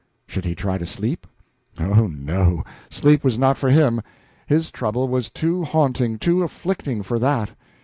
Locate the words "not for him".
3.37-4.01